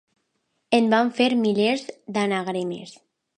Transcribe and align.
En 0.77 0.87
van 0.93 1.11
fer 1.19 1.27
milers, 1.43 1.85
d'anagrames. 2.17 2.97